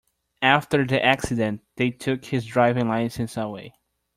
After 0.41 0.83
the 0.83 0.99
accident, 1.05 1.61
they 1.75 1.91
took 1.91 2.25
his 2.25 2.43
driving 2.47 2.87
license 2.89 3.37
away. 3.37 3.75